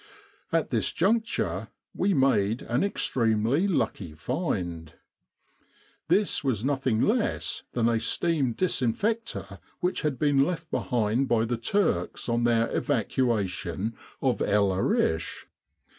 [0.51, 4.93] At this juncture we made an extremely lucky find.
[6.07, 11.55] This was nothing less than a steam disinfector which had been left behind by the
[11.57, 13.93] Turks on their evacuation
[14.23, 15.45] of El Arish.